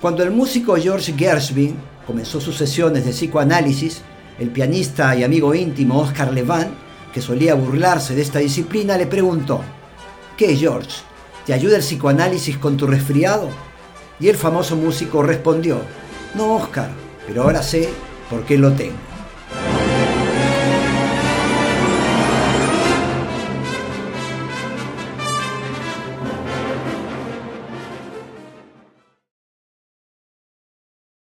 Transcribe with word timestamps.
Cuando 0.00 0.22
el 0.22 0.30
músico 0.30 0.76
George 0.76 1.14
Gershwin 1.16 1.74
comenzó 2.06 2.38
sus 2.38 2.56
sesiones 2.56 3.06
de 3.06 3.12
psicoanálisis, 3.12 4.02
el 4.38 4.50
pianista 4.50 5.16
y 5.16 5.24
amigo 5.24 5.54
íntimo 5.54 5.98
Oscar 5.98 6.34
Levant, 6.34 6.70
que 7.14 7.22
solía 7.22 7.54
burlarse 7.54 8.14
de 8.14 8.20
esta 8.20 8.38
disciplina, 8.38 8.98
le 8.98 9.06
preguntó, 9.06 9.62
¿qué 10.36 10.54
George? 10.54 10.90
¿Te 11.46 11.54
ayuda 11.54 11.76
el 11.76 11.82
psicoanálisis 11.82 12.58
con 12.58 12.76
tu 12.76 12.86
resfriado? 12.86 13.48
Y 14.20 14.28
el 14.28 14.36
famoso 14.36 14.76
músico 14.76 15.22
respondió, 15.22 15.80
no 16.34 16.56
Oscar, 16.56 16.90
pero 17.26 17.44
ahora 17.44 17.62
sé 17.62 17.88
por 18.28 18.44
qué 18.44 18.58
lo 18.58 18.72
tengo. 18.72 19.15